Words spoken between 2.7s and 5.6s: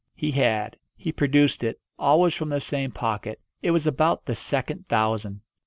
pocket. It was about the second thousand.